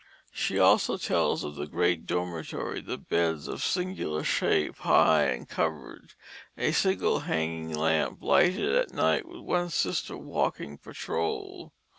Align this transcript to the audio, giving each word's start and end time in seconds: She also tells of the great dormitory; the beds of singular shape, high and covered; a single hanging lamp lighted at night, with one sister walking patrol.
She 0.33 0.57
also 0.57 0.97
tells 0.97 1.43
of 1.43 1.53
the 1.53 1.67
great 1.67 2.07
dormitory; 2.07 2.81
the 2.81 2.97
beds 2.97 3.47
of 3.47 3.61
singular 3.63 4.23
shape, 4.23 4.77
high 4.77 5.25
and 5.25 5.47
covered; 5.47 6.15
a 6.57 6.71
single 6.71 7.19
hanging 7.19 7.71
lamp 7.75 8.17
lighted 8.23 8.73
at 8.73 8.91
night, 8.95 9.27
with 9.27 9.41
one 9.41 9.69
sister 9.69 10.17
walking 10.17 10.79
patrol. 10.79 11.71